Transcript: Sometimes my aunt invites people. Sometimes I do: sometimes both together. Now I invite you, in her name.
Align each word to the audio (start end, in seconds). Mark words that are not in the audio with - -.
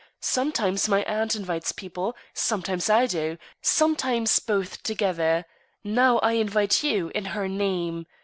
Sometimes 0.19 0.89
my 0.89 1.03
aunt 1.03 1.35
invites 1.35 1.71
people. 1.71 2.15
Sometimes 2.33 2.89
I 2.89 3.05
do: 3.05 3.37
sometimes 3.61 4.39
both 4.39 4.81
together. 4.81 5.45
Now 5.83 6.17
I 6.23 6.31
invite 6.31 6.81
you, 6.81 7.11
in 7.13 7.25
her 7.25 7.47
name. 7.47 8.07